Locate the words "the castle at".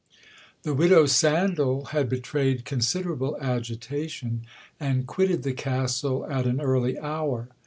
5.43-6.47